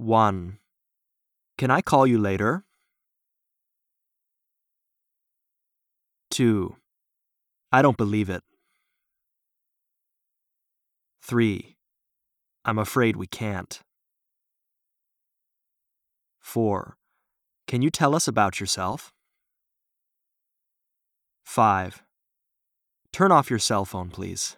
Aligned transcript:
1. 0.00 0.58
Can 1.58 1.70
I 1.70 1.82
call 1.82 2.06
you 2.06 2.18
later? 2.18 2.64
2. 6.30 6.74
I 7.70 7.82
don't 7.82 7.98
believe 7.98 8.30
it. 8.30 8.42
3. 11.22 11.76
I'm 12.64 12.78
afraid 12.78 13.16
we 13.16 13.26
can't. 13.26 13.82
4. 16.38 16.96
Can 17.66 17.82
you 17.82 17.90
tell 17.90 18.14
us 18.14 18.26
about 18.26 18.58
yourself? 18.58 19.12
5. 21.44 22.02
Turn 23.12 23.30
off 23.30 23.50
your 23.50 23.58
cell 23.58 23.84
phone, 23.84 24.08
please. 24.08 24.56